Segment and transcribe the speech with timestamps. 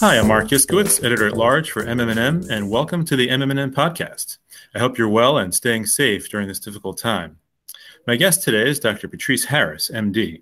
[0.00, 4.38] Hi, I'm Marc Iskowitz, editor at large for MMM, and welcome to the MMM podcast.
[4.74, 7.36] I hope you're well and staying safe during this difficult time.
[8.06, 9.06] My guest today is Dr.
[9.06, 10.40] Patrice Harris, MD.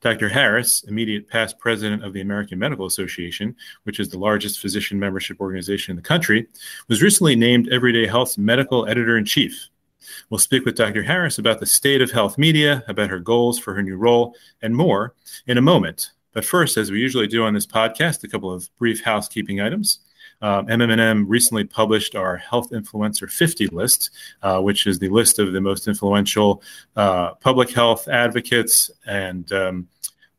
[0.00, 0.28] Dr.
[0.28, 5.40] Harris, immediate past president of the American Medical Association, which is the largest physician membership
[5.40, 6.46] organization in the country,
[6.86, 9.70] was recently named Everyday Health's medical editor in chief.
[10.30, 11.02] We'll speak with Dr.
[11.02, 14.74] Harris about the state of health media, about her goals for her new role, and
[14.74, 15.14] more
[15.46, 16.10] in a moment.
[16.32, 20.00] But first, as we usually do on this podcast, a couple of brief housekeeping items.
[20.42, 24.10] Um, MMM recently published our Health Influencer 50 list,
[24.42, 26.62] uh, which is the list of the most influential
[26.94, 29.88] uh, public health advocates and um,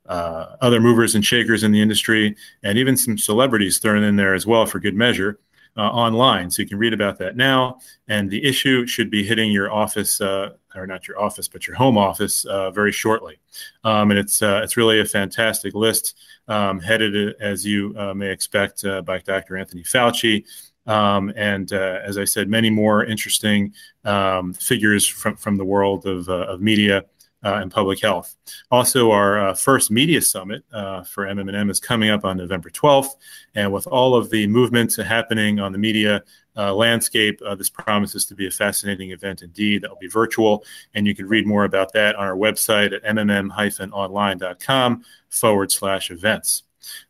[0.08, 4.34] uh, other movers and shakers in the industry, and even some celebrities thrown in there
[4.34, 5.39] as well for good measure.
[5.77, 7.77] Uh, online, so you can read about that now.
[8.08, 11.76] And the issue should be hitting your office, uh, or not your office, but your
[11.76, 13.38] home office, uh, very shortly.
[13.84, 16.16] Um, and it's it's really a fantastic list
[16.48, 19.58] um, headed, as you uh, may expect, uh, by Dr.
[19.58, 20.45] Anthony Fauci.
[20.88, 23.73] Um, and uh, as I said, many more interesting
[24.05, 27.03] um, figures from, from the world of, uh, of media
[27.43, 28.35] uh, and public health.
[28.71, 33.09] Also, our uh, first media summit for MMM is coming up on November 12th.
[33.55, 36.23] And with all of the movements happening on the media
[36.58, 37.39] uh, landscape.
[37.45, 39.83] Uh, this promises to be a fascinating event indeed.
[39.83, 43.03] That will be virtual, and you can read more about that on our website at
[43.03, 46.63] mmm-online.com forward slash events.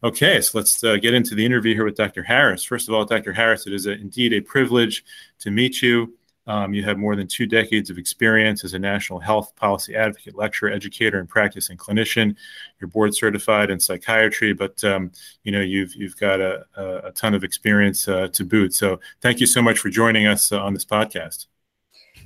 [0.04, 2.24] Okay, so let's uh, get into the interview here with Dr.
[2.24, 2.64] Harris.
[2.64, 3.32] First of all, Dr.
[3.32, 5.06] Harris, it is a, indeed a privilege
[5.40, 6.17] to meet you.
[6.48, 10.36] Um, you have more than two decades of experience as a national health policy advocate,
[10.36, 12.36] lecturer, educator, and practicing clinician.
[12.80, 15.12] You're board certified in psychiatry, but um,
[15.44, 16.66] you know you've you've got a,
[17.06, 18.74] a ton of experience uh, to boot.
[18.74, 21.48] So thank you so much for joining us uh, on this podcast.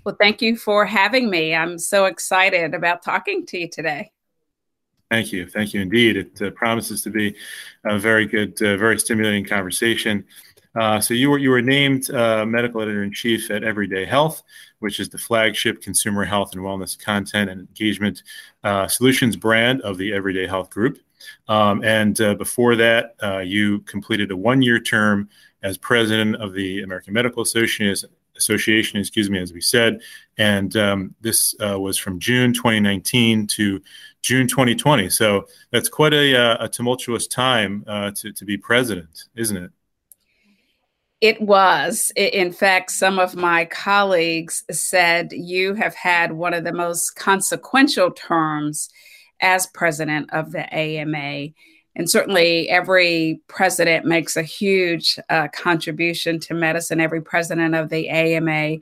[0.04, 1.56] Well, thank you for having me.
[1.56, 4.12] I'm so excited about talking to you today.
[5.12, 6.16] Thank you, thank you indeed.
[6.16, 7.36] It uh, promises to be
[7.84, 10.24] a very good, uh, very stimulating conversation.
[10.76, 14.42] Uh, so you were you were named uh, medical editor in chief at Everyday Health,
[14.80, 18.24] which is the flagship consumer health and wellness content and engagement
[18.64, 21.00] uh, solutions brand of the Everyday Health Group.
[21.48, 25.30] Um, and uh, before that, uh, you completed a one-year term
[25.62, 28.10] as president of the American Medical Association.
[28.38, 30.00] Association, excuse me, as we said,
[30.40, 33.80] and um, this was from June 2019 to
[34.24, 35.10] June 2020.
[35.10, 39.72] So that's quite a, a tumultuous time to, to be president, isn't it?
[41.22, 42.12] It was.
[42.16, 48.10] In fact, some of my colleagues said you have had one of the most consequential
[48.10, 48.90] terms
[49.40, 51.50] as president of the AMA.
[51.96, 58.10] And certainly, every president makes a huge uh, contribution to medicine, every president of the
[58.10, 58.78] AMA.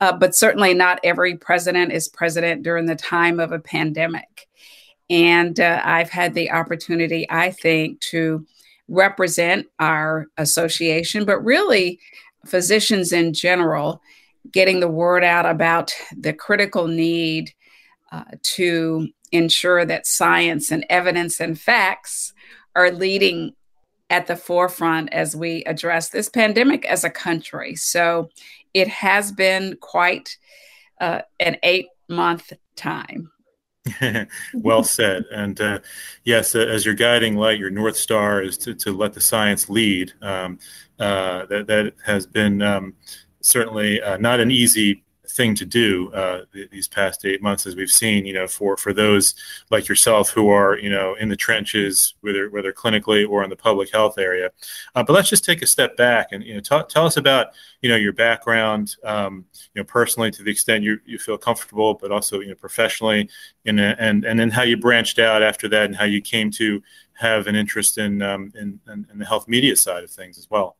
[0.00, 4.48] Uh, but certainly, not every president is president during the time of a pandemic.
[5.08, 8.44] And uh, I've had the opportunity, I think, to
[8.88, 11.98] represent our association, but really
[12.46, 14.00] physicians in general,
[14.52, 17.52] getting the word out about the critical need
[18.12, 22.32] uh, to ensure that science and evidence and facts
[22.76, 23.52] are leading
[24.10, 27.74] at the forefront as we address this pandemic as a country.
[27.74, 28.28] So
[28.72, 30.36] it has been quite
[31.00, 33.32] uh, an eight month time.
[34.54, 35.24] well said.
[35.32, 35.78] And uh,
[36.24, 40.12] yes, as your guiding light, your north star is to, to let the science lead.
[40.22, 40.58] Um,
[40.98, 42.94] uh, that that has been um,
[43.40, 47.76] certainly uh, not an easy thing to do uh, th- these past eight months, as
[47.76, 48.26] we've seen.
[48.26, 49.34] You know, for for those
[49.70, 53.56] like yourself who are you know in the trenches, whether whether clinically or in the
[53.56, 54.50] public health area.
[54.94, 57.48] Uh, but let's just take a step back and you know t- tell us about
[57.80, 59.44] you know your background, um,
[59.74, 63.28] you know personally to the extent you, you feel comfortable, but also you know professionally,
[63.64, 66.50] in a, and and then how you branched out after that and how you came
[66.50, 66.82] to
[67.16, 70.48] have an interest in, um, in, in, in the health media side of things as
[70.50, 70.76] well.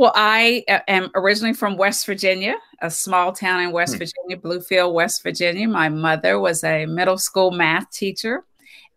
[0.00, 3.98] Well, I uh, am originally from West Virginia, a small town in West hmm.
[3.98, 5.68] Virginia, Bluefield, West Virginia.
[5.68, 8.46] My mother was a middle school math teacher,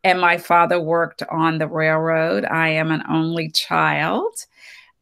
[0.06, 2.46] and my father worked on the railroad.
[2.46, 4.46] I am an only child,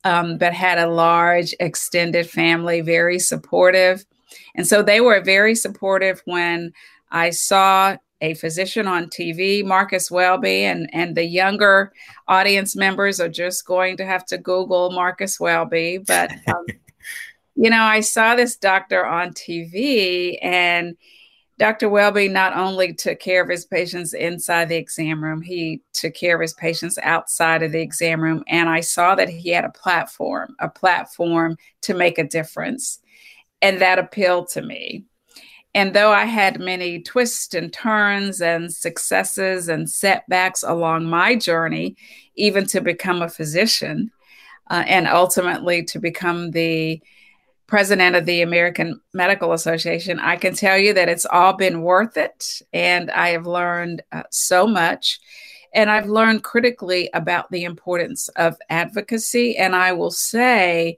[0.04, 4.04] um, but had a large extended family, very supportive.
[4.56, 6.74] And so they were very supportive when
[7.12, 11.92] I saw a physician on TV, Marcus Welby, and, and the younger
[12.28, 15.98] audience members are just going to have to Google Marcus Welby.
[15.98, 16.66] But, um,
[17.56, 20.96] you know, I saw this doctor on TV, and
[21.62, 21.90] Dr.
[21.90, 26.36] Welby not only took care of his patients inside the exam room, he took care
[26.36, 28.44] of his patients outside of the exam room.
[28.48, 33.00] And I saw that he had a platform, a platform to make a difference.
[33.62, 35.06] And that appealed to me.
[35.74, 41.96] And though I had many twists and turns and successes and setbacks along my journey,
[42.36, 44.12] even to become a physician
[44.70, 47.02] uh, and ultimately to become the
[47.68, 52.18] president of the American Medical Association, I can tell you that it's all been worth
[52.18, 52.62] it.
[52.74, 55.22] And I have learned uh, so much.
[55.74, 59.56] And I've learned critically about the importance of advocacy.
[59.56, 60.98] And I will say,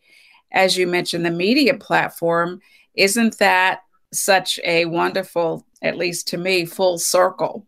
[0.52, 2.60] as you mentioned, the media platform,
[2.96, 3.83] isn't that
[4.14, 7.66] such a wonderful, at least to me, full circle?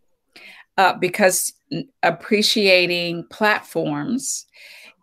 [0.78, 1.54] Uh, because
[2.04, 4.46] appreciating platforms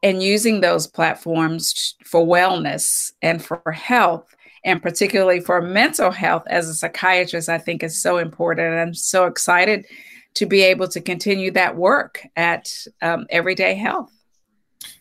[0.02, 4.34] and using those platforms for wellness and for health
[4.64, 8.74] and particularly for mental health as a psychiatrist i think is so important.
[8.74, 9.86] I'm so excited
[10.34, 12.72] to be able to continue that work at
[13.02, 14.10] um, everyday health.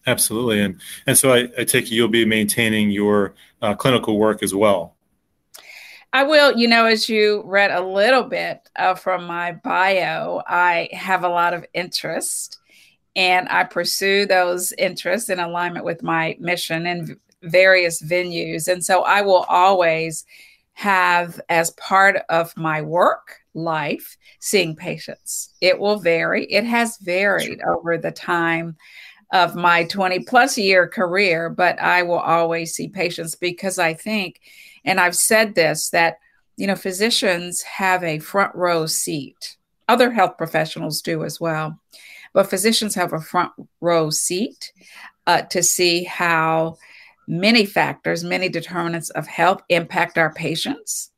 [0.08, 0.62] Absolutely.
[0.62, 4.96] And and so i, I take you'll be maintaining your uh, clinical work as well
[6.14, 10.90] I will, you know, as you read a little bit uh, from my bio, I
[10.92, 12.60] have a lot of interest
[13.16, 18.68] and I pursue those interests in alignment with my mission in various venues.
[18.68, 20.26] And so I will always
[20.74, 25.50] have, as part of my work life, seeing patients.
[25.62, 26.46] It will vary.
[26.46, 28.78] It has varied over the time
[29.34, 34.40] of my 20 plus year career, but I will always see patients because I think,
[34.86, 36.18] and I've said this, that,
[36.58, 39.58] you know, physicians have a front row seat.
[39.88, 41.80] Other health professionals do as well
[42.34, 44.72] but physicians have a front row seat
[45.28, 46.78] uh, to see how
[47.28, 51.12] many factors, many determinants of health impact our patients,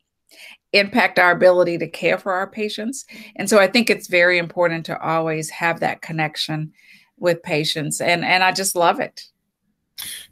[0.73, 3.05] impact our ability to care for our patients.
[3.35, 6.73] And so I think it's very important to always have that connection
[7.17, 8.01] with patients.
[8.01, 9.27] And, and I just love it.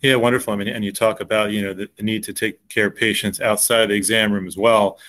[0.02, 0.54] Yeah, wonderful.
[0.54, 2.96] I mean, and you talk about, you know, the, the need to take care of
[2.96, 5.00] patients outside the exam room as well,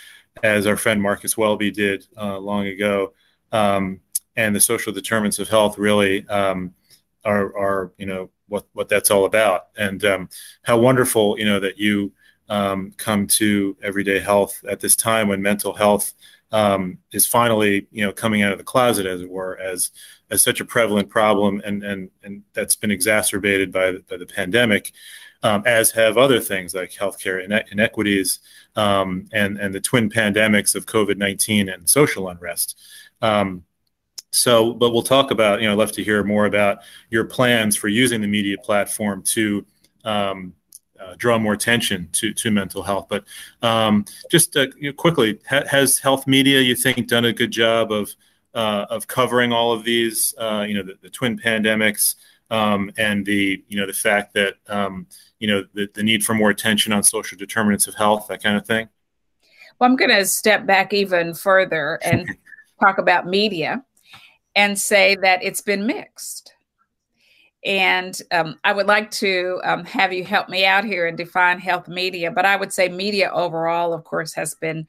[0.42, 3.12] as our friend Marcus Welby did uh, long ago.
[3.52, 4.00] Um,
[4.36, 6.74] and the social determinants of health really um,
[7.24, 9.68] are, are, you know, what, what that's all about.
[9.76, 10.28] And um,
[10.62, 12.12] how wonderful, you know, that you
[12.48, 16.12] um, come to everyday health at this time when mental health
[16.52, 19.90] um, is finally, you know, coming out of the closet, as it were, as
[20.30, 24.26] as such a prevalent problem, and and and that's been exacerbated by the, by the
[24.26, 24.92] pandemic,
[25.42, 28.40] um, as have other things like healthcare inequities
[28.76, 32.78] um, and and the twin pandemics of COVID nineteen and social unrest.
[33.20, 33.64] Um,
[34.30, 36.78] so, but we'll talk about, you know, I'd love to hear more about
[37.10, 39.66] your plans for using the media platform to
[40.04, 40.54] um,
[41.02, 43.06] uh, draw more attention to, to mental health.
[43.08, 43.24] But
[43.62, 47.50] um, just uh, you know, quickly, ha- has health media, you think, done a good
[47.50, 48.14] job of,
[48.54, 52.16] uh, of covering all of these, uh, you know, the, the twin pandemics
[52.50, 55.06] um, and the, you know, the fact that, um,
[55.38, 58.56] you know, the, the need for more attention on social determinants of health, that kind
[58.56, 58.88] of thing?
[59.78, 62.28] Well, I'm going to step back even further and
[62.80, 63.84] talk about media
[64.54, 66.54] and say that it's been mixed.
[67.64, 71.60] And um, I would like to um, have you help me out here and define
[71.60, 74.88] health media, but I would say media overall, of course, has been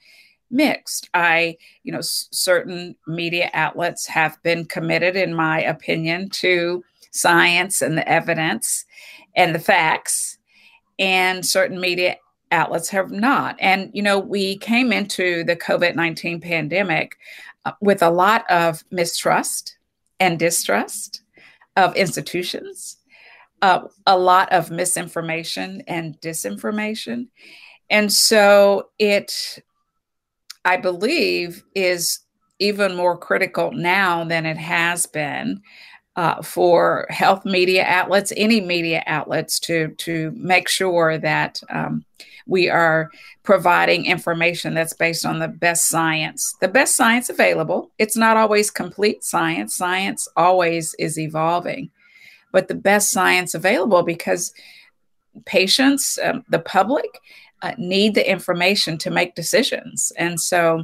[0.49, 1.09] mixed.
[1.13, 7.81] I, you know, s- certain media outlets have been committed, in my opinion, to science
[7.81, 8.85] and the evidence
[9.35, 10.37] and the facts,
[10.97, 12.17] and certain media
[12.51, 13.55] outlets have not.
[13.59, 17.17] And, you know, we came into the COVID 19 pandemic
[17.65, 19.77] uh, with a lot of mistrust
[20.19, 21.22] and distrust
[21.75, 22.97] of institutions,
[23.61, 27.27] uh, a lot of misinformation and disinformation.
[27.89, 29.59] And so it,
[30.65, 32.19] I believe, is
[32.59, 35.61] even more critical now than it has been
[36.15, 42.05] uh, for health media outlets, any media outlets, to to make sure that um,
[42.47, 43.09] we are
[43.43, 47.91] providing information that's based on the best science, the best science available.
[47.97, 49.75] It's not always complete science.
[49.75, 51.91] Science always is evolving,
[52.51, 54.53] but the best science available because
[55.45, 57.19] patients, um, the public,
[57.61, 60.83] uh, need the information to make decisions, and so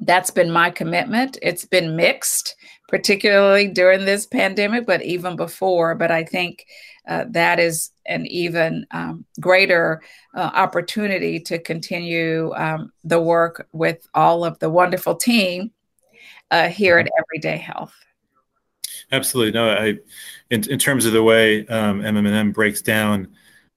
[0.00, 1.38] that's been my commitment.
[1.40, 2.56] It's been mixed,
[2.88, 5.94] particularly during this pandemic, but even before.
[5.94, 6.66] But I think
[7.08, 10.02] uh, that is an even um, greater
[10.34, 15.70] uh, opportunity to continue um, the work with all of the wonderful team
[16.50, 17.94] uh, here at Everyday Health.
[19.12, 19.52] Absolutely.
[19.52, 19.98] No, I,
[20.50, 23.28] in, in terms of the way um, MMM breaks down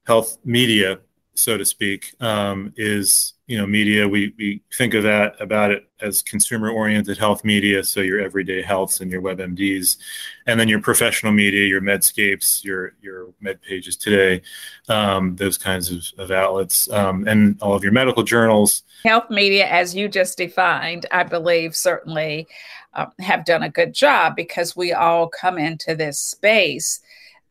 [0.05, 1.00] health media,
[1.38, 4.08] so to speak, um, is you know media.
[4.08, 7.84] We we think of that about it as consumer oriented health media.
[7.84, 9.98] So your everyday healths and your WebMDs,
[10.46, 14.41] and then your professional media, your Medscapes, your your Med Pages today,
[14.89, 18.84] um, those kinds of, of outlets, um, and all of your medical journals.
[19.06, 22.48] Health media, as you just defined, I believe certainly
[22.94, 27.01] uh, have done a good job because we all come into this space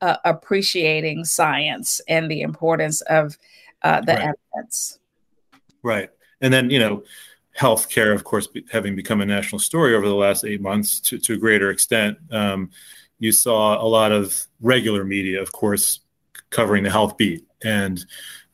[0.00, 3.38] uh, appreciating science and the importance of
[3.86, 4.34] uh, the right.
[4.54, 4.98] evidence.
[5.82, 6.10] Right.
[6.40, 7.04] And then, you know,
[7.58, 11.34] healthcare, of course, having become a national story over the last eight months to, to
[11.34, 12.70] a greater extent, um,
[13.18, 16.00] you saw a lot of regular media, of course,
[16.50, 17.46] covering the health beat.
[17.64, 18.04] And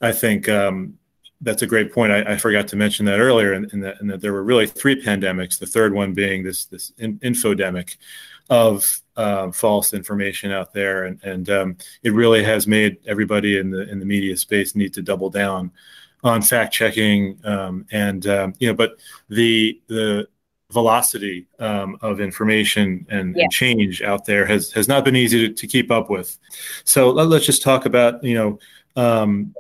[0.01, 0.99] I think um,
[1.43, 2.13] that's a great point.
[2.13, 5.59] I, I, forgot to mention that earlier, and, that, that, there were really three pandemics.
[5.59, 7.97] The third one being this this in, infodemic
[8.49, 13.71] of uh, false information out there, and and um, it really has made everybody in
[13.71, 15.73] the in the media space need to double down
[16.25, 18.97] on fact checking um, and um, you know, but
[19.29, 20.29] the the
[20.71, 23.43] velocity um, of information and, yeah.
[23.43, 26.39] and, change out there has has not been easy to, to keep up with.
[26.85, 28.59] So let, us just talk about you know
[28.97, 29.55] um,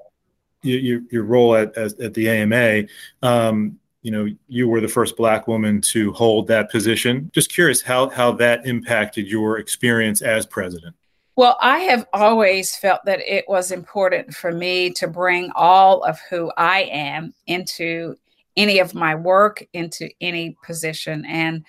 [0.63, 2.85] your, your role at, at, at the AMA.
[3.23, 7.31] Um, you know, you were the first Black woman to hold that position.
[7.33, 10.97] Just curious how how that impacted your experience as president.
[11.35, 16.21] Well, I have always felt that it was important for me to bring all of
[16.29, 18.17] who I am into
[18.57, 21.25] any of my work, into any position.
[21.25, 21.65] And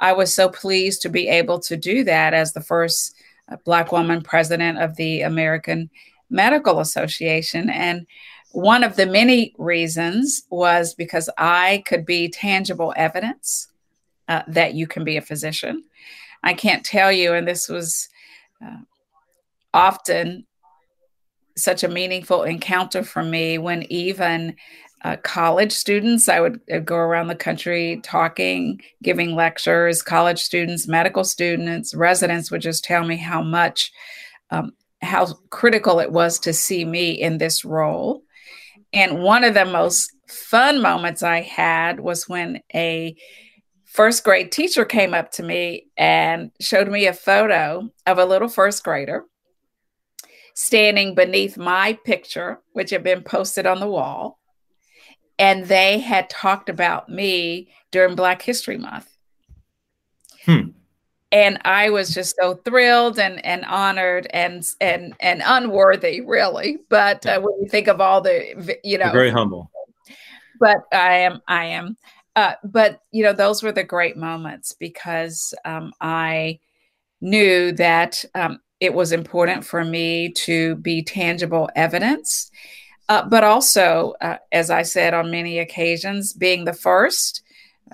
[0.00, 3.16] I was so pleased to be able to do that as the first
[3.50, 5.88] uh, Black woman president of the American
[6.28, 7.70] Medical Association.
[7.70, 8.06] And
[8.52, 13.68] one of the many reasons was because I could be tangible evidence
[14.28, 15.84] uh, that you can be a physician.
[16.42, 18.08] I can't tell you, and this was
[18.64, 18.78] uh,
[19.74, 20.46] often
[21.56, 24.56] such a meaningful encounter for me when even
[25.04, 30.88] uh, college students, I would uh, go around the country talking, giving lectures, college students,
[30.88, 33.92] medical students, residents would just tell me how much,
[34.50, 34.72] um,
[35.02, 38.22] how critical it was to see me in this role.
[38.92, 43.16] And one of the most fun moments I had was when a
[43.84, 48.48] first grade teacher came up to me and showed me a photo of a little
[48.48, 49.24] first grader
[50.54, 54.38] standing beneath my picture, which had been posted on the wall.
[55.38, 59.08] And they had talked about me during Black History Month.
[60.44, 60.70] Hmm
[61.32, 66.78] and I was just so thrilled and and honored and and and unworthy, really.
[66.88, 69.70] But uh, when you think of all the, you know, You're very humble.
[70.58, 71.96] But I am, I am.
[72.34, 76.60] Uh, but you know, those were the great moments because um, I
[77.20, 82.50] knew that um, it was important for me to be tangible evidence.
[83.08, 87.42] Uh, but also, uh, as I said on many occasions, being the first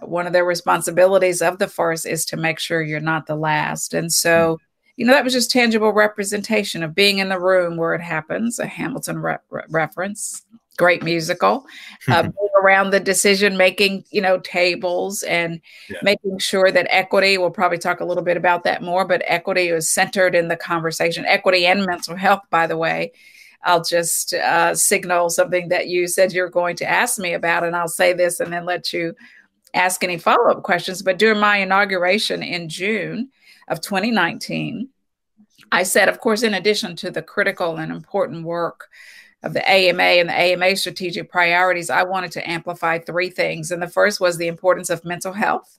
[0.00, 3.94] one of the responsibilities of the first is to make sure you're not the last.
[3.94, 4.58] And so,
[4.96, 8.58] you know, that was just tangible representation of being in the room where it happens,
[8.58, 10.42] a Hamilton re- re- reference,
[10.76, 11.66] great musical,
[12.08, 12.28] uh,
[12.62, 15.99] around the decision making, you know, tables and yeah.
[16.02, 19.68] making sure that equity, we'll probably talk a little bit about that more, but equity
[19.68, 21.25] is centered in the conversation.
[21.26, 23.12] Equity and mental health, by the way.
[23.64, 27.76] I'll just uh, signal something that you said you're going to ask me about, and
[27.76, 29.14] I'll say this and then let you
[29.75, 31.02] ask any follow up questions.
[31.02, 33.31] But during my inauguration in June
[33.69, 34.88] of 2019,
[35.71, 38.88] I said, of course, in addition to the critical and important work
[39.43, 43.71] of the AMA and the AMA strategic priorities, I wanted to amplify three things.
[43.71, 45.79] And the first was the importance of mental health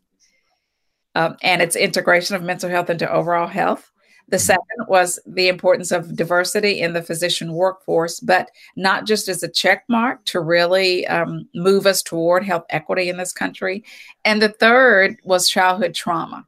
[1.15, 3.91] um, and its integration of mental health into overall health.
[4.29, 9.43] The second was the importance of diversity in the physician workforce, but not just as
[9.43, 13.83] a check mark to really um, move us toward health equity in this country.
[14.23, 16.47] And the third was childhood trauma.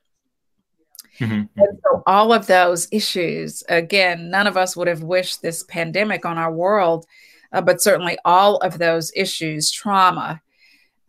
[1.20, 1.44] Mm-hmm.
[1.62, 6.26] And so, all of those issues, again, none of us would have wished this pandemic
[6.26, 7.06] on our world,
[7.52, 10.42] uh, but certainly all of those issues trauma,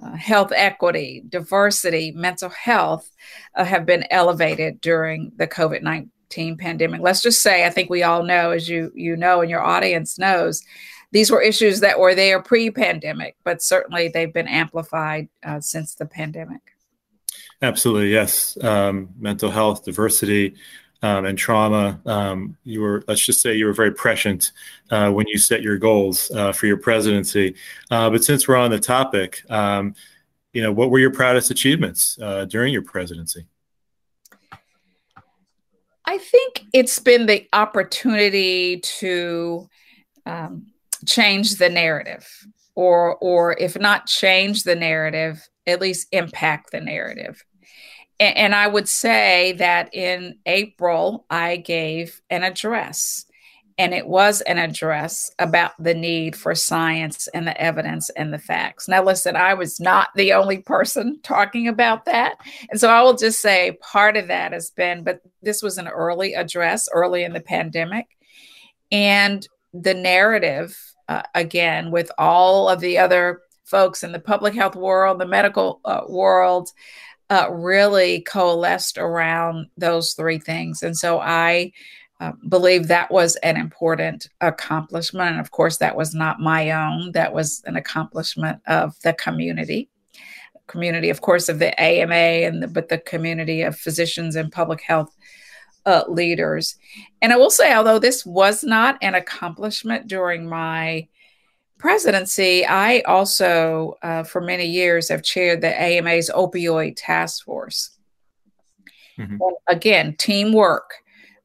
[0.03, 3.11] uh, health equity, diversity, mental health
[3.55, 7.01] uh, have been elevated during the COVID 19 pandemic.
[7.01, 10.19] Let's just say, I think we all know, as you you know, and your audience
[10.19, 10.63] knows,
[11.13, 16.07] these were issues that were there pre-pandemic, but certainly they've been amplified uh, since the
[16.07, 16.61] pandemic.
[17.63, 18.59] Absolutely, yes.
[18.63, 20.55] Um, mental health, diversity,
[21.03, 22.01] um, and trauma.
[22.05, 24.53] Um, you were, let's just say, you were very prescient
[24.91, 27.55] uh, when you set your goals uh, for your presidency.
[27.91, 29.95] Uh, but since we're on the topic, um,
[30.53, 33.47] you know, what were your proudest achievements uh, during your presidency?
[36.07, 39.69] I think it's been the opportunity to
[40.25, 40.67] um,
[41.05, 42.29] change the narrative,
[42.75, 47.45] or or if not change the narrative, at least impact the narrative.
[48.19, 53.26] And, and I would say that in April, I gave an address
[53.79, 58.39] and it was an address about the need for science and the evidence and the
[58.39, 58.89] facts.
[58.89, 62.37] Now, listen, I was not the only person talking about that.
[62.71, 65.89] And so I will just say part of that has been, but this was an
[65.89, 68.07] early address, early in the pandemic.
[68.91, 70.79] And the narrative,
[71.09, 75.81] uh, again, with all of the other folks in the public health world, the medical
[75.85, 76.71] uh, world,
[77.29, 80.83] uh, really coalesced around those three things.
[80.83, 81.73] And so I
[82.21, 85.33] uh, believe that was an important accomplishment.
[85.33, 89.91] And of course, that was not my own, that was an accomplishment of the community.
[90.67, 94.81] Community, of course, of the AMA, and the, but the community of physicians and public
[94.81, 95.15] health
[95.85, 96.77] uh, leaders.
[97.23, 101.07] And I will say, although this was not an accomplishment during my
[101.79, 107.91] presidency, I also, uh, for many years, have chaired the AMA's opioid task force.
[109.19, 109.39] Mm-hmm.
[109.69, 110.93] again, teamwork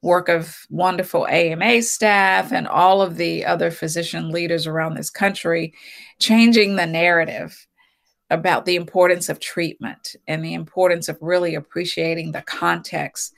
[0.01, 5.74] work of wonderful AMA staff and all of the other physician leaders around this country,
[6.20, 7.67] changing the narrative
[8.29, 13.34] about the importance of treatment and the importance of really appreciating the context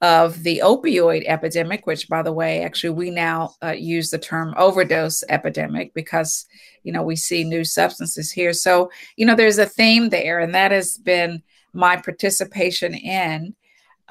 [0.00, 4.52] of the opioid epidemic, which, by the way, actually we now uh, use the term
[4.56, 6.44] overdose epidemic because,
[6.82, 8.52] you know, we see new substances here.
[8.52, 11.40] So, you know, there's a theme there, and that has been
[11.72, 13.54] my participation in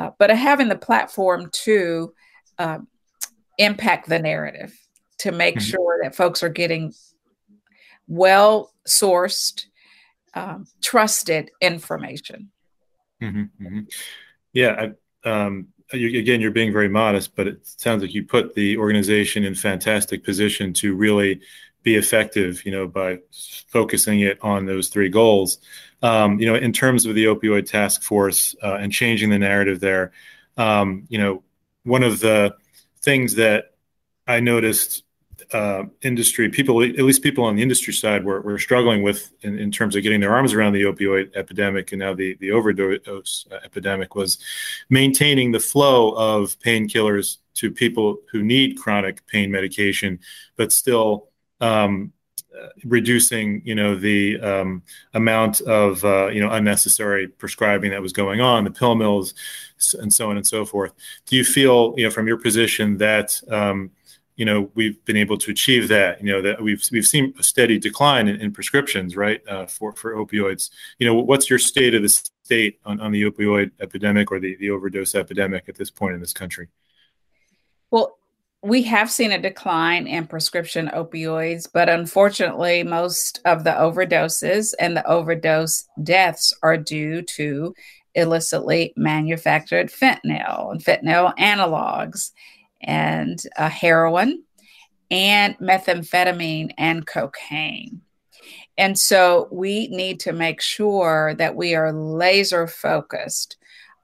[0.02, 2.12] uh, but having the platform to
[2.58, 2.80] uh,
[3.60, 4.76] impact the narrative
[5.20, 5.64] to make mm-hmm.
[5.64, 6.92] sure that folks are getting
[8.08, 9.66] well sourced,
[10.34, 12.50] um, trusted information.
[13.22, 13.80] Mm-hmm, mm-hmm.
[14.54, 14.90] Yeah,
[15.24, 18.78] I, um, you, again, you're being very modest, but it sounds like you put the
[18.78, 21.42] organization in fantastic position to really
[21.84, 22.66] be effective.
[22.66, 23.20] You know, by
[23.68, 25.60] focusing it on those three goals
[26.04, 29.80] um, you know, in terms of the opioid task force uh, and changing the narrative
[29.80, 30.12] there,
[30.58, 31.44] um, you know,
[31.84, 32.56] one of the
[33.02, 33.74] things that
[34.28, 35.04] I noticed
[35.54, 39.60] uh, industry people, at least people on the industry side, were, were struggling with in,
[39.60, 43.46] in, terms of getting their arms around the opioid epidemic and now the, the overdose
[43.64, 44.38] epidemic was
[44.90, 50.20] maintaining the flow of painkillers to people who need chronic pain medication,
[50.56, 51.31] but still uh,
[52.84, 58.42] reducing you know the um, amount of uh, you know unnecessary prescribing that was going
[58.42, 59.34] on the pill mills
[60.00, 60.94] and so on and so forth.
[61.26, 63.92] Do you feel you know from your position that um,
[64.36, 66.22] you know we've been able to achieve that?
[66.22, 70.70] You know that we've we've seen a steady decline in, prescriptions right uh, for opioids.
[71.00, 74.72] You know what's your state of the state on, the opioid epidemic or the, the
[74.72, 76.68] overdose epidemic at this point in this country?
[77.92, 78.18] Well
[78.64, 84.96] we have seen a decline in prescription opioids, but unfortunately, most of the overdoses and
[84.96, 87.74] the overdose deaths are due to
[88.14, 92.32] illicitly manufactured fentanyl and fentanyl analogs
[92.82, 94.44] and uh, heroin
[95.10, 98.02] and methamphetamine and cocaine.
[98.78, 103.58] And so we need to make sure that we are laser focused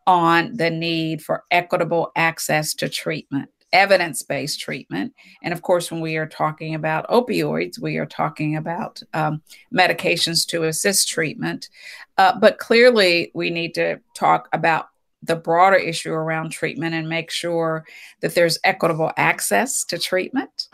[0.08, 5.14] on the need for equitable access to treatment evidence based treatment.
[5.44, 9.42] And of course, when we are talking about opioids, we are talking about um,
[9.74, 11.70] medications to assist treatment.
[12.18, 14.88] Uh, but clearly, we need to talk about
[15.24, 17.86] the broader issue around treatment and make sure
[18.22, 20.68] that there's equitable access to treatment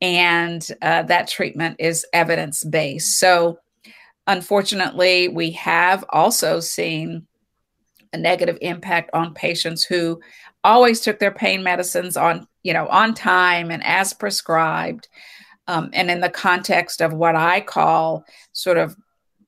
[0.00, 3.18] and uh, that treatment is evidence based.
[3.18, 3.58] So,
[4.26, 7.26] unfortunately, we have also seen
[8.12, 10.20] a negative impact on patients who
[10.64, 15.08] always took their pain medicines on you know on time and as prescribed
[15.68, 18.96] um, and in the context of what i call sort of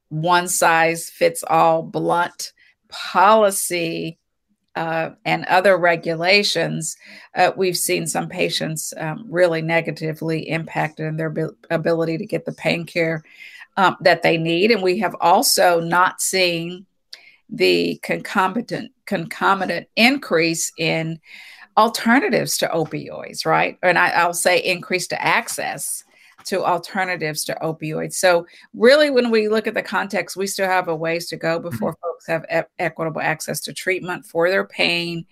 [0.08, 2.52] one size fits all blunt
[2.88, 4.18] policy
[4.74, 6.96] uh, and other regulations,
[7.36, 11.34] uh, we've seen some patients um, really negatively impacted in their
[11.70, 13.22] ability to get the pain care
[13.76, 14.70] um, that they need.
[14.70, 16.86] And we have also not seen
[17.52, 21.20] the concomitant concomitant increase in
[21.76, 23.78] alternatives to opioids, right?
[23.82, 26.02] And I, will say increase to access
[26.44, 28.14] to alternatives to opioids.
[28.14, 31.58] So, really, when we look at the context, we still have a ways to go
[31.58, 32.02] before mm-hmm.
[32.02, 35.24] folks have e- equitable access to treatment for their pain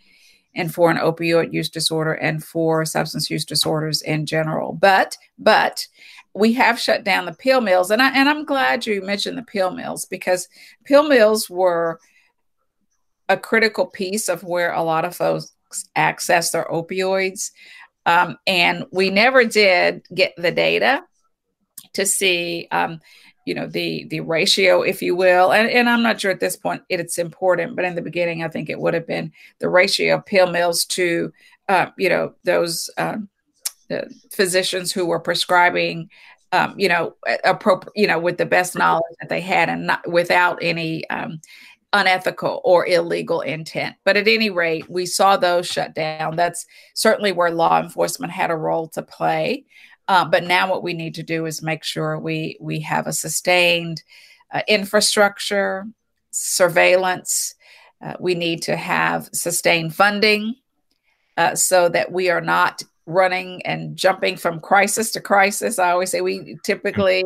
[0.54, 4.72] and for an opioid use disorder and for substance use disorders in general.
[4.72, 5.87] But, but
[6.35, 9.42] we have shut down the pill mills, and I and I'm glad you mentioned the
[9.42, 10.48] pill mills because
[10.85, 11.98] pill mills were
[13.31, 15.55] a critical piece of where a lot of folks
[15.97, 17.53] access their opioids.
[18.05, 21.03] Um, and we never did get the data
[21.95, 23.01] to see um,
[23.47, 26.57] you know the the ratio if you will and, and i'm not sure at this
[26.57, 30.16] point it's important but in the beginning i think it would have been the ratio
[30.16, 31.33] of pill mills to
[31.69, 33.16] uh, you know those uh,
[34.31, 36.09] physicians who were prescribing
[36.53, 37.14] um, you know
[37.45, 41.40] appropriate you know with the best knowledge that they had and not without any um,
[41.92, 47.33] unethical or illegal intent but at any rate we saw those shut down that's certainly
[47.33, 49.64] where law enforcement had a role to play
[50.07, 53.12] uh, but now what we need to do is make sure we we have a
[53.12, 54.03] sustained
[54.53, 55.87] uh, infrastructure,
[56.31, 57.55] surveillance.
[58.03, 60.55] Uh, we need to have sustained funding
[61.37, 65.79] uh, so that we are not running and jumping from crisis to crisis.
[65.79, 67.24] I always say we typically,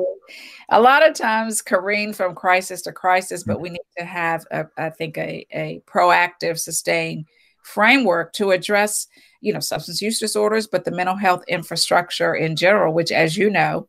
[0.68, 4.66] a lot of times, careen from crisis to crisis, but we need to have, a,
[4.76, 7.26] I think, a, a proactive, sustained
[7.62, 9.06] framework to address
[9.44, 13.50] you know, substance use disorders, but the mental health infrastructure in general, which, as you
[13.50, 13.86] know,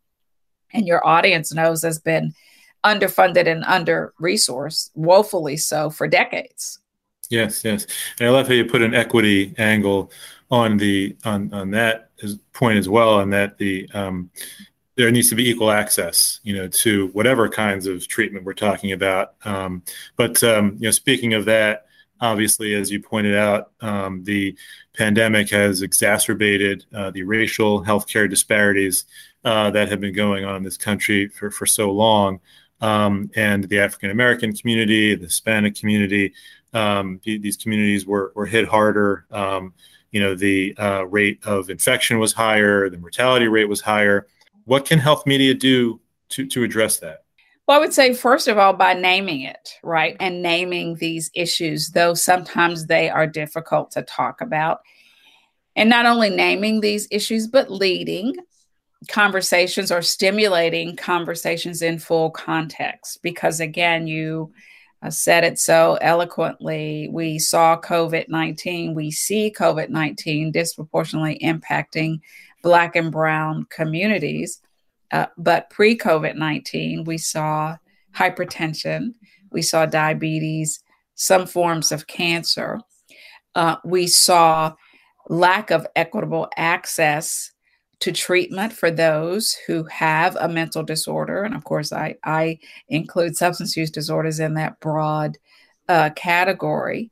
[0.73, 2.33] and your audience knows, has been
[2.83, 6.79] underfunded and under resourced, woefully so, for decades.
[7.29, 7.87] Yes, yes,
[8.19, 10.11] and I love how you put an equity angle
[10.51, 12.11] on the on on that
[12.53, 14.29] point as well, and that the um,
[14.95, 18.91] there needs to be equal access, you know, to whatever kinds of treatment we're talking
[18.91, 19.33] about.
[19.43, 19.83] Um,
[20.15, 21.85] but um, you know, speaking of that,
[22.21, 24.57] obviously, as you pointed out, um, the
[24.93, 29.05] pandemic has exacerbated uh, the racial healthcare disparities
[29.43, 32.39] uh, that have been going on in this country for, for so long.
[32.81, 36.33] Um, and the African American community, the Hispanic community,
[36.73, 39.25] um, these communities were, were hit harder.
[39.31, 39.73] Um,
[40.11, 44.27] you know, the uh, rate of infection was higher, the mortality rate was higher.
[44.65, 47.23] What can health media do to, to address that?
[47.67, 50.15] Well, I would say, first of all, by naming it, right?
[50.19, 54.81] And naming these issues, though sometimes they are difficult to talk about.
[55.75, 58.35] And not only naming these issues, but leading
[59.09, 63.21] conversations or stimulating conversations in full context.
[63.21, 64.53] Because again, you
[65.01, 67.09] uh, said it so eloquently.
[67.11, 72.19] We saw COVID 19, we see COVID 19 disproportionately impacting
[72.65, 74.59] Black and Brown communities.
[75.11, 77.77] Uh, but pre COVID 19, we saw
[78.15, 79.13] hypertension,
[79.51, 80.81] we saw diabetes,
[81.13, 82.81] some forms of cancer.
[83.53, 84.73] Uh, we saw
[85.29, 87.51] lack of equitable access
[87.99, 91.43] to treatment for those who have a mental disorder.
[91.43, 92.57] And of course, I, I
[92.89, 95.37] include substance use disorders in that broad
[95.87, 97.11] uh, category.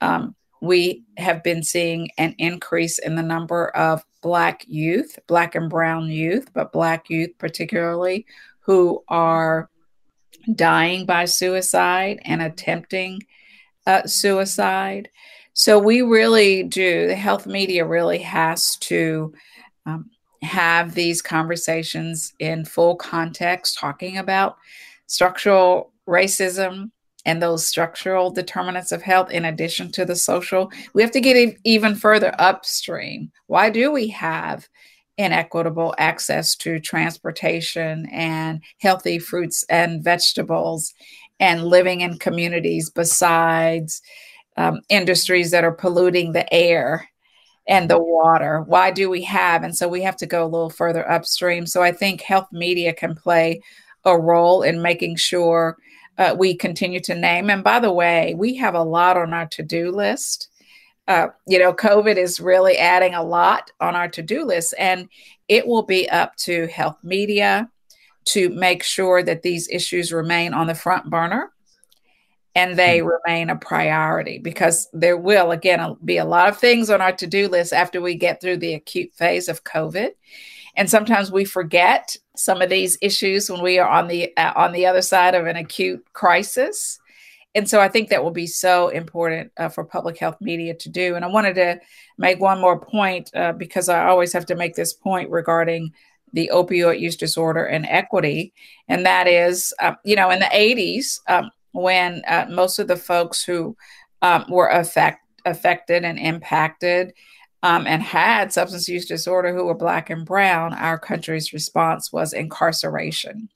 [0.00, 5.68] Um, we have been seeing an increase in the number of Black youth, Black and
[5.68, 8.24] Brown youth, but Black youth particularly,
[8.60, 9.68] who are
[10.54, 13.20] dying by suicide and attempting
[13.86, 15.10] uh, suicide.
[15.52, 19.34] So we really do, the health media really has to
[19.86, 20.10] um,
[20.42, 24.56] have these conversations in full context, talking about
[25.06, 26.90] structural racism,
[27.24, 30.70] and those structural determinants of health in addition to the social.
[30.92, 33.30] We have to get even further upstream.
[33.46, 34.68] Why do we have
[35.16, 40.92] inequitable access to transportation and healthy fruits and vegetables
[41.40, 44.02] and living in communities besides
[44.56, 47.08] um, industries that are polluting the air
[47.66, 48.62] and the water?
[48.66, 51.66] Why do we have and so we have to go a little further upstream.
[51.66, 53.62] So i think health media can play
[54.04, 55.78] a role in making sure
[56.18, 57.50] uh, we continue to name.
[57.50, 60.48] And by the way, we have a lot on our to do list.
[61.06, 65.08] Uh, you know, COVID is really adding a lot on our to do list, and
[65.48, 67.68] it will be up to health media
[68.26, 71.52] to make sure that these issues remain on the front burner
[72.54, 73.08] and they mm-hmm.
[73.08, 77.26] remain a priority because there will, again, be a lot of things on our to
[77.26, 80.10] do list after we get through the acute phase of COVID.
[80.76, 84.72] And sometimes we forget some of these issues when we are on the uh, on
[84.72, 86.98] the other side of an acute crisis.
[87.54, 90.88] And so I think that will be so important uh, for public health media to
[90.88, 91.14] do.
[91.14, 91.80] And I wanted to
[92.18, 95.92] make one more point uh, because I always have to make this point regarding
[96.32, 98.52] the opioid use disorder and equity.
[98.88, 102.96] And that is, uh, you know, in the 80s, um, when uh, most of the
[102.96, 103.76] folks who
[104.20, 107.12] um, were affect, affected and impacted
[107.64, 112.34] um, and had substance use disorder who were Black and Brown, our country's response was
[112.34, 113.48] incarceration.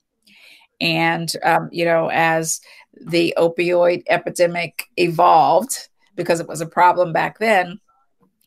[0.81, 2.59] And, um, you know, as
[2.99, 7.79] the opioid epidemic evolved, because it was a problem back then,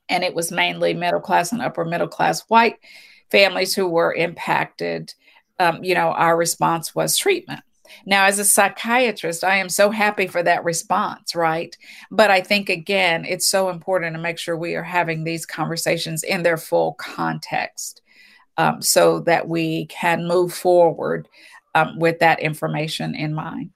[0.08, 2.78] and it was mainly middle class and upper middle class white
[3.30, 5.14] families who were impacted,
[5.60, 7.62] um, you know, our response was treatment.
[8.06, 11.76] Now, as a psychiatrist, I am so happy for that response, right?
[12.10, 16.22] But I think, again, it's so important to make sure we are having these conversations
[16.22, 18.02] in their full context.
[18.58, 21.28] um, so that we can move forward
[21.74, 23.70] um, with that information in mind.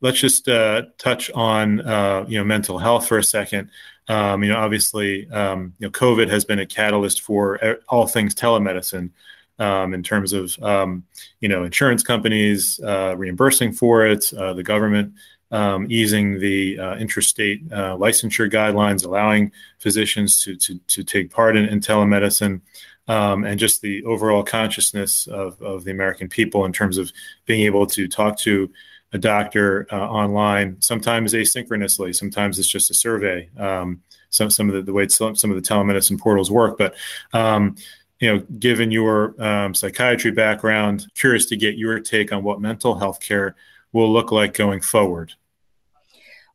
[0.00, 3.70] Let's just uh, touch on uh, you know mental health for a second.
[4.08, 8.34] Um, you know, obviously, um, you know, COVID has been a catalyst for all things
[8.34, 9.10] telemedicine
[9.58, 11.04] um, in terms of um,
[11.40, 15.14] you know insurance companies uh, reimbursing for it, uh, the government
[15.50, 21.56] um, easing the uh, interstate uh, licensure guidelines, allowing physicians to to, to take part
[21.56, 22.60] in, in telemedicine.
[23.08, 27.10] Um, and just the overall consciousness of, of the American people in terms of
[27.46, 28.70] being able to talk to
[29.12, 33.48] a doctor uh, online, sometimes asynchronously, sometimes it's just a survey.
[33.58, 36.94] Um, some some of the, the way some of the telemedicine portals work, but
[37.34, 37.76] um,
[38.22, 42.96] you know, given your um, psychiatry background, curious to get your take on what mental
[42.96, 43.56] health care
[43.92, 45.34] will look like going forward.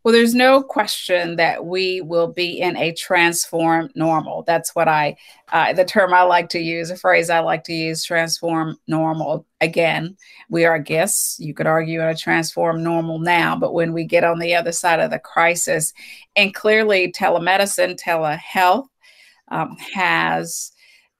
[0.01, 4.43] Well, there's no question that we will be in a transform normal.
[4.43, 5.17] That's what I,
[5.51, 9.45] uh, the term I like to use, a phrase I like to use, transform normal.
[9.60, 10.15] Again,
[10.49, 11.38] we are guests.
[11.38, 14.71] You could argue in a transform normal now, but when we get on the other
[14.71, 15.91] side of the crisis,
[16.38, 18.88] and clearly telemedicine, telehealth
[19.49, 20.71] um, has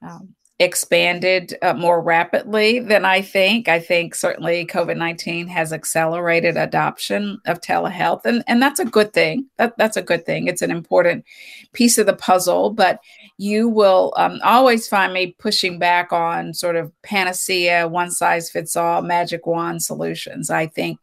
[0.02, 3.68] um, expanded uh, more rapidly than I think.
[3.68, 9.14] I think certainly COVID 19 has accelerated adoption of telehealth, and, and that's a good
[9.14, 9.46] thing.
[9.58, 10.48] That, that's a good thing.
[10.48, 11.26] It's an important
[11.74, 13.00] piece of the puzzle, but
[13.38, 18.76] you will um, always find me pushing back on sort of panacea, one size fits
[18.76, 20.50] all, magic wand solutions.
[20.50, 21.00] I think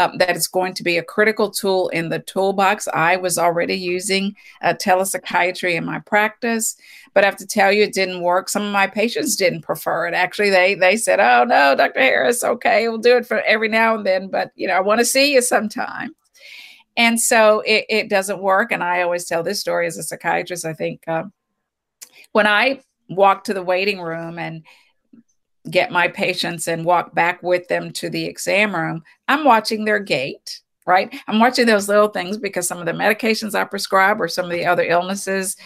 [0.00, 2.88] um, that is going to be a critical tool in the toolbox.
[2.88, 6.74] I was already using uh, telepsychiatry in my practice,
[7.12, 8.48] but I have to tell you, it didn't work.
[8.48, 10.14] Some of my patients didn't prefer it.
[10.14, 12.00] Actually, they they said, "Oh no, Dr.
[12.00, 15.00] Harris, okay, we'll do it for every now and then, but you know, I want
[15.00, 16.14] to see you sometime."
[16.96, 18.72] And so it, it, doesn't work.
[18.72, 20.64] And I always tell this story as a psychiatrist.
[20.64, 21.24] I think uh,
[22.32, 24.64] when I walk to the waiting room and
[25.68, 29.98] get my patients and walk back with them to the exam room, I'm watching their
[29.98, 31.14] gait, right?
[31.26, 34.50] I'm watching those little things because some of the medications I prescribe or some of
[34.52, 35.56] the other illnesses,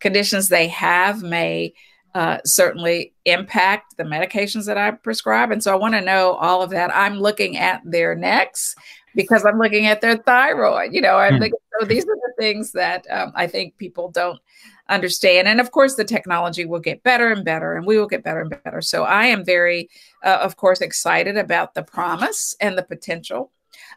[0.00, 1.74] conditions they have may
[2.14, 5.50] uh, certainly impact the medications that I prescribe.
[5.50, 6.94] And so I want to know all of that.
[6.94, 8.74] I'm looking at their necks
[9.14, 10.92] because I'm looking at their thyroid.
[10.92, 11.40] You know, I'm mm.
[11.40, 14.40] looking, so these are the things that um, I think people don't
[14.88, 15.48] understand.
[15.48, 18.40] And of course, the technology will get better and better, and we will get better
[18.40, 18.80] and better.
[18.80, 19.88] So I am very,
[20.22, 23.50] uh, of course, excited about the promise and the potential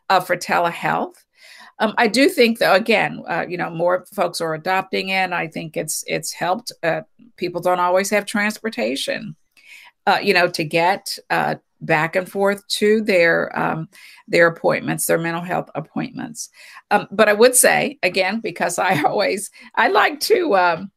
[0.09, 1.15] uh, for telehealth.
[1.79, 5.31] Um, I do think, though, again, uh, you know, more folks are adopting it.
[5.31, 6.71] I think it's it's helped.
[6.81, 7.01] Uh,
[7.35, 9.35] people don't always have transportation,
[10.07, 13.89] uh, you know, to get uh, back and forth to their um,
[14.27, 16.49] their appointments, their mental health appointments.
[16.91, 20.91] Um, but I would say again, because I always I like to um,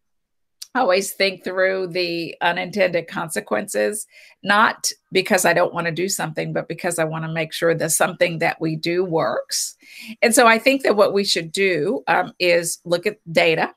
[0.75, 4.07] always think through the unintended consequences,
[4.43, 7.75] not because I don't want to do something, but because I want to make sure
[7.75, 9.77] that something that we do works.
[10.23, 13.75] And so I think that what we should do um, is look at data.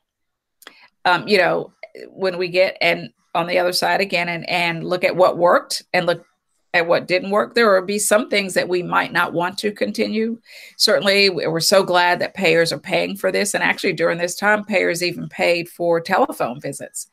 [1.06, 1.74] Um, you know,
[2.08, 5.84] when we get and on the other side again and and look at what worked
[5.94, 6.26] and look
[6.73, 7.53] at what didn't work.
[7.53, 10.39] There will be some things that we might not want to continue.
[10.77, 13.53] Certainly, we're so glad that payers are paying for this.
[13.53, 17.07] And actually, during this time, payers even paid for telephone visits.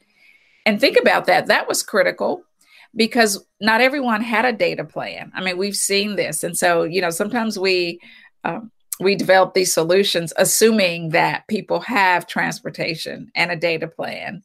[0.66, 1.46] And think about that.
[1.46, 2.42] That was critical
[2.96, 5.30] because not everyone had a data plan.
[5.34, 6.42] I mean, we've seen this.
[6.42, 8.00] And so, you know, sometimes we,
[8.44, 14.42] um, we develop these solutions assuming that people have transportation and a data plan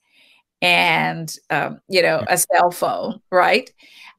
[0.62, 3.72] and um, you know a cell phone right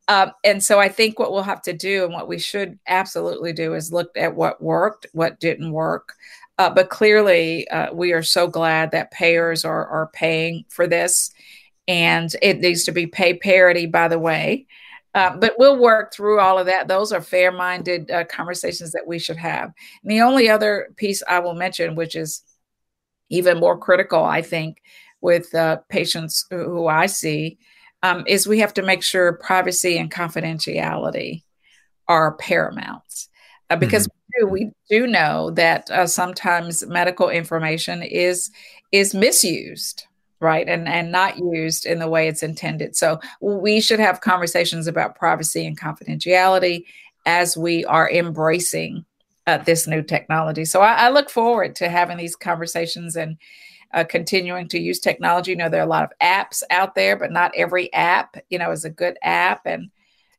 [0.09, 3.53] um, and so I think what we'll have to do and what we should absolutely
[3.53, 6.15] do is look at what worked, what didn't work.
[6.59, 11.31] Uh, but clearly, uh, we are so glad that payers are, are paying for this.
[11.89, 14.67] And it needs to be pay parity, by the way.
[15.15, 16.89] Uh, but we'll work through all of that.
[16.89, 19.73] Those are fair minded uh, conversations that we should have.
[20.03, 22.43] And the only other piece I will mention, which is
[23.29, 24.83] even more critical, I think,
[25.21, 27.59] with uh, patients who I see,
[28.03, 31.43] um, is we have to make sure privacy and confidentiality
[32.09, 33.03] are paramount.
[33.69, 34.47] Uh, because mm-hmm.
[34.47, 38.51] we, do, we do know that uh, sometimes medical information is
[38.93, 40.07] is misused
[40.39, 44.87] right and and not used in the way it's intended so we should have conversations
[44.87, 46.85] about privacy and confidentiality
[47.25, 49.05] as we are embracing
[49.47, 53.37] uh, this new technology so I, I, look forward to having these conversations and
[53.97, 55.51] uh, continuing to use technology.
[55.51, 58.59] You know, there are a lot of apps out there, but not every app, you
[58.59, 59.63] know, is a good app.
[59.65, 59.91] And,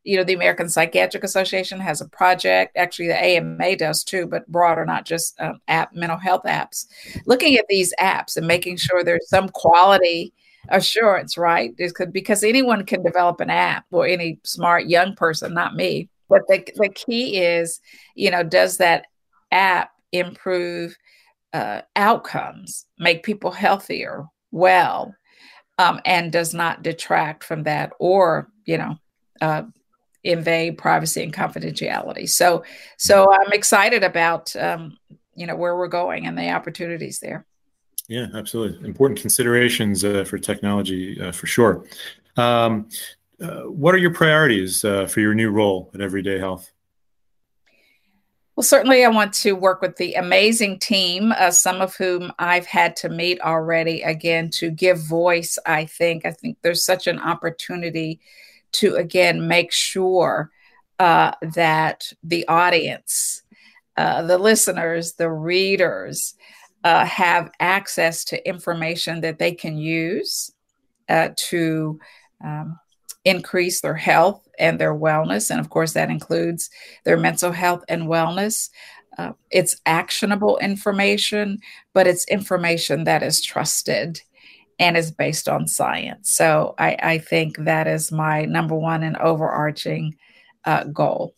[0.03, 2.77] you know, the American Psychiatric Association has a project.
[2.77, 6.85] Actually, the AMA does too, but broader, not just um, app mental health apps.
[7.25, 10.33] Looking at these apps and making sure there's some quality
[10.69, 11.73] assurance, right?
[12.11, 16.09] because anyone can develop an app or any smart young person, not me.
[16.29, 17.79] But the, the key is,
[18.13, 19.05] you know, does that
[19.51, 20.95] app improve
[21.57, 25.15] uh, outcomes, make people healthier, well,
[25.79, 28.95] um, and does not detract from that or, you know,
[29.41, 29.63] uh,
[30.23, 32.29] invade privacy and confidentiality.
[32.29, 32.63] So,
[32.97, 34.97] so I'm excited about, um,
[35.35, 37.45] you know, where we're going and the opportunities there.
[38.07, 38.87] Yeah, absolutely.
[38.87, 41.85] Important considerations uh, for technology uh, for sure.
[42.35, 42.87] Um,
[43.41, 46.71] uh, what are your priorities uh, for your new role at Everyday Health?
[48.57, 52.65] Well, certainly, I want to work with the amazing team, uh, some of whom I've
[52.65, 55.59] had to meet already, again, to give voice.
[55.67, 56.25] I think.
[56.25, 58.19] I think there's such an opportunity
[58.71, 60.49] to, again, make sure
[60.97, 63.43] uh, that the audience,
[63.95, 66.33] the listeners, the readers,
[66.83, 70.51] uh, have access to information that they can use
[71.09, 71.99] uh, to
[72.43, 72.79] um,
[73.27, 75.51] increase their health and their wellness.
[75.51, 76.69] And of course, that includes
[77.03, 78.69] their mental health and wellness.
[79.17, 81.59] Uh, it's actionable information,
[81.93, 84.21] but it's information that is trusted
[84.79, 86.35] and is based on science.
[86.35, 90.15] So I, I think that is my number one and overarching
[90.65, 91.33] uh, goal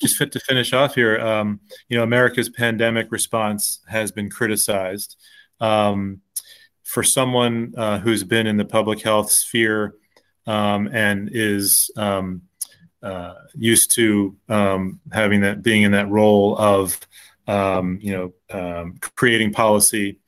[0.00, 5.16] just fit to finish off here, um, you know, America's pandemic response has been criticized.
[5.58, 6.20] Um,
[6.88, 9.92] for someone uh, who's been in the public health sphere
[10.48, 12.42] um, and is um,
[13.02, 16.98] uh, used to um, having that being in that role of
[17.46, 20.18] um, you know creating policy,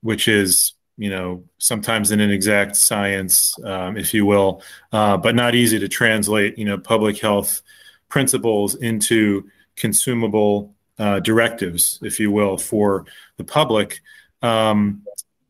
[0.00, 4.62] which is you know sometimes an inexact science, if you will,
[4.92, 6.58] uh, but not easy to translate.
[6.58, 7.62] You know, public health
[8.08, 13.04] principles into consumable uh, directives, if you will, for
[13.36, 14.00] the public,
[14.42, 15.02] um,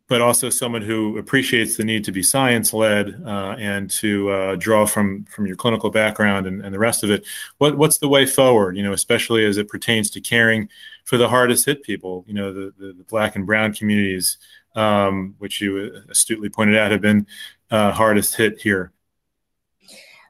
[0.06, 4.56] but also someone who appreciates the need to be science led uh, and to uh,
[4.56, 7.24] draw from from your clinical background and, and the rest of it.
[7.58, 8.76] What, what's the way forward?
[8.76, 10.68] You know, especially as it pertains to caring
[11.04, 12.24] for the hardest hit people.
[12.26, 14.36] You know, the the, the black and brown communities,
[14.74, 17.26] um, which you astutely pointed out have been
[17.70, 18.92] uh, hardest hit here.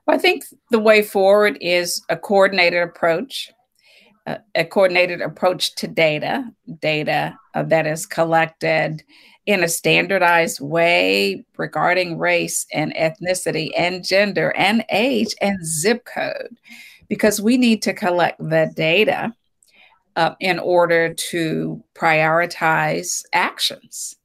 [0.06, 3.50] Well, I think the way forward is a coordinated approach,
[4.26, 9.02] uh, a coordinated approach to data, data uh, that is collected
[9.46, 16.56] in a standardized way regarding race and ethnicity and gender and age and zip code,
[17.08, 19.34] because we need to collect the data
[20.16, 24.16] uh, in order to prioritize actions.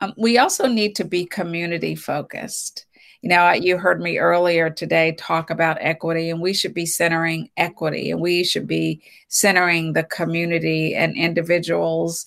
[0.00, 2.86] Um, we also need to be community focused
[3.22, 7.50] you know, you heard me earlier today talk about equity, and we should be centering
[7.58, 12.26] equity, and we should be centering the community and individuals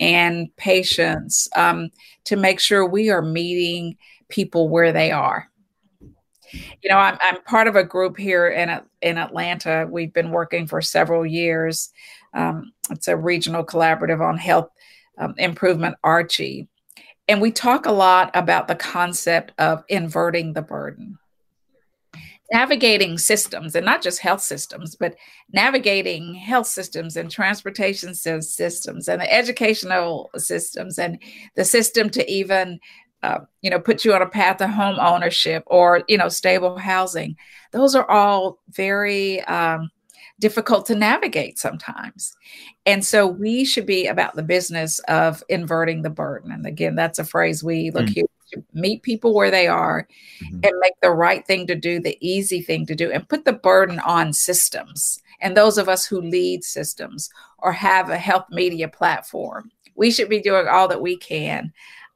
[0.00, 1.90] and patients um,
[2.24, 3.96] to make sure we are meeting
[4.28, 5.48] people where they are.
[6.52, 9.86] You know, I'm, I'm part of a group here in in Atlanta.
[9.88, 11.92] We've been working for several years.
[12.34, 14.70] Um, it's a regional collaborative on health
[15.18, 16.66] um, improvement, ARCHI
[17.30, 21.16] and we talk a lot about the concept of inverting the burden.
[22.52, 25.14] Navigating systems, and not just health systems, but
[25.52, 31.22] navigating health systems and transportation systems and the educational systems and
[31.54, 32.80] the system to even
[33.22, 36.78] uh, you know put you on a path of home ownership or you know stable
[36.78, 37.36] housing
[37.72, 39.90] those are all very um,
[40.40, 42.34] difficult to navigate sometimes.
[42.86, 46.50] And so we should be about the business of inverting the burden.
[46.50, 48.14] And again, that's a phrase we look mm.
[48.14, 50.06] here to meet people where they are
[50.42, 50.60] mm-hmm.
[50.62, 53.52] and make the right thing to do, the easy thing to do, and put the
[53.52, 55.20] burden on systems.
[55.40, 60.28] And those of us who lead systems or have a health media platform, we should
[60.28, 61.72] be doing all that we can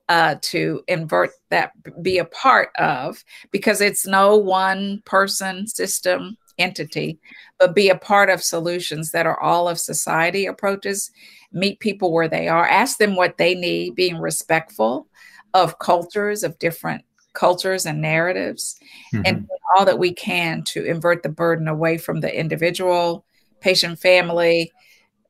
[0.09, 7.19] uh, to invert that, be a part of, because it's no one person system entity,
[7.59, 11.11] but be a part of solutions that are all of society approaches.
[11.53, 15.07] Meet people where they are, ask them what they need, being respectful
[15.55, 18.77] of cultures, of different cultures and narratives,
[19.13, 19.23] mm-hmm.
[19.25, 23.25] and all that we can to invert the burden away from the individual,
[23.61, 24.71] patient, family,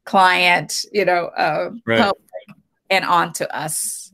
[0.04, 2.12] client, you know, uh, right.
[2.90, 4.10] and on to us.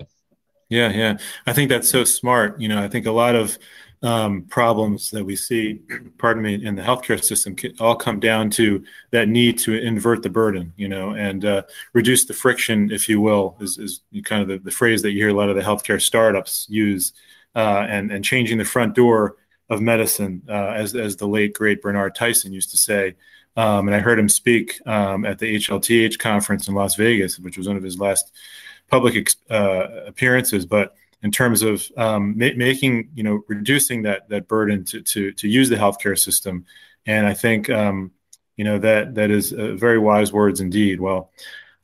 [0.69, 1.19] Yeah, yeah.
[1.47, 2.61] I think that's so smart.
[2.61, 3.59] You know, I think a lot of
[4.03, 5.81] um, problems that we see,
[6.19, 10.31] pardon me, in the healthcare system all come down to that need to invert the
[10.31, 14.49] burden, you know, and uh, reduce the friction, if you will, is, is kind of
[14.49, 17.13] the, the, phrase that you hear a lot of the healthcare startups use,
[17.55, 19.37] uh, and and changing the front door
[19.69, 23.17] of medicine, uh, as as the late great Bernard Tyson used to say.
[23.57, 27.59] Um, and I heard him speak um, at the HLTH conference in Las Vegas, which
[27.59, 28.33] was one of his last
[28.89, 30.65] public uh, appearances.
[30.65, 35.33] But in terms of um, ma- making you know reducing that that burden to to
[35.33, 36.65] to use the healthcare system.
[37.07, 38.11] And I think um,
[38.57, 41.01] you know that that is uh, very wise words indeed.
[41.01, 41.31] Well.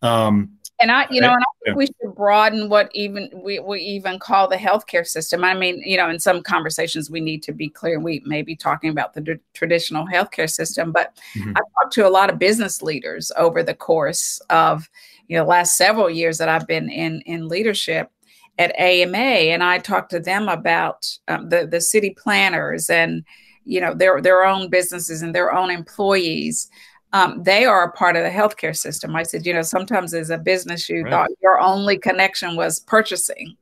[0.03, 3.81] Um, and I, you know, and I think we should broaden what even we, we
[3.81, 5.43] even call the healthcare system.
[5.43, 7.99] I mean, you know, in some conversations we need to be clear.
[7.99, 11.51] We may be talking about the d- traditional healthcare system, but mm-hmm.
[11.57, 14.91] I've talked to a lot of business leaders over the course of
[15.29, 18.11] you know last several years that I've been in in leadership
[18.59, 23.25] at AMA, and I talked to them about um, the the city planners and
[23.65, 26.71] you know their their own businesses and their own employees
[27.13, 29.15] um, they are a part of the healthcare system.
[29.17, 31.11] I said, you know, sometimes as a business, you right.
[31.11, 33.57] thought your only connection was purchasing,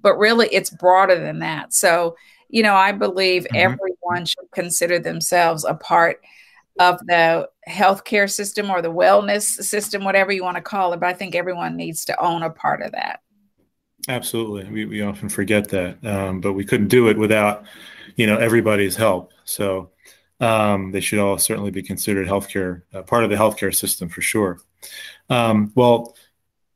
[0.00, 1.72] but really it's broader than that.
[1.72, 2.16] So,
[2.48, 3.56] you know, I believe mm-hmm.
[3.56, 6.20] everyone should consider themselves a part
[6.78, 11.00] of the healthcare system or the wellness system, whatever you want to call it.
[11.00, 13.20] But I think everyone needs to own a part of that.
[14.08, 17.64] Absolutely, we we often forget that, um, but we couldn't do it without,
[18.14, 19.32] you know, everybody's help.
[19.44, 19.90] So
[20.40, 24.20] um, they should all certainly be considered healthcare uh, part of the healthcare system for
[24.20, 24.60] sure.
[25.30, 26.16] Um, well,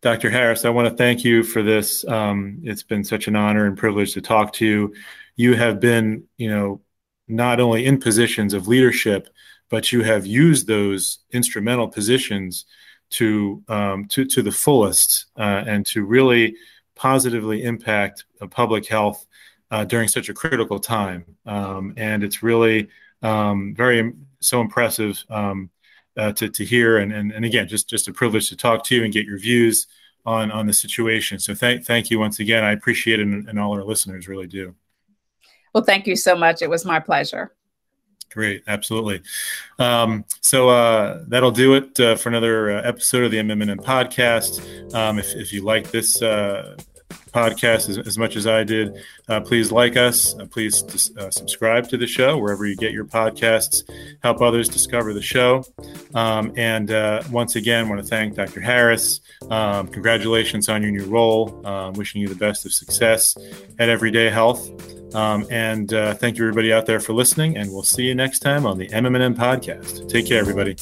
[0.03, 0.31] Dr.
[0.31, 2.05] Harris, I want to thank you for this.
[2.07, 4.95] Um, it's been such an honor and privilege to talk to you.
[5.37, 6.83] You have been, you know,
[7.29, 9.29] not only in positions of leadership,
[9.71, 12.67] but you have used those instrumental positions
[13.11, 16.57] to um, to to the fullest uh, and to really
[17.01, 19.27] positively impact uh, public health
[19.71, 21.25] uh, during such a critical time.
[21.47, 22.89] Um, and it's really
[23.23, 25.71] um, very so impressive um,
[26.19, 26.99] uh, to, to hear.
[26.99, 29.39] And, and, and again, just, just a privilege to talk to you and get your
[29.39, 29.87] views
[30.27, 31.39] on, on the situation.
[31.39, 32.65] So thank, thank you once again.
[32.65, 34.75] I appreciate it and, and all our listeners really do.
[35.73, 36.61] Well, thank you so much.
[36.61, 37.55] It was my pleasure.
[38.31, 39.23] Great, absolutely.
[39.79, 44.95] Um, so uh, that'll do it uh, for another uh, episode of the MM+M podcast.
[44.95, 46.77] Um, if, if you like this uh,
[47.31, 50.35] podcast as, as much as I did, uh, please like us.
[50.39, 50.83] Uh, please
[51.17, 53.89] uh, subscribe to the show wherever you get your podcasts.
[54.23, 55.65] Help others discover the show.
[56.15, 58.61] Um, and uh, once again, want to thank Dr.
[58.61, 59.21] Harris.
[59.51, 61.67] Um, congratulations on your new role.
[61.67, 63.37] Um, wishing you the best of success
[63.79, 64.69] at Everyday Health.
[65.15, 67.57] Um, and uh, thank you, everybody out there, for listening.
[67.57, 70.09] And we'll see you next time on the MM+M podcast.
[70.09, 70.77] Take care, everybody.